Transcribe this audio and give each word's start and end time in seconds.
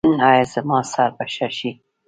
ایا 0.29 0.45
زما 0.53 0.79
سر 0.93 1.09
به 1.17 1.25
ښه 1.33 1.47
شي؟ 1.57 1.71